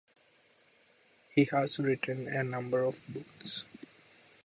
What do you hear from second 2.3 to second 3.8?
number of books.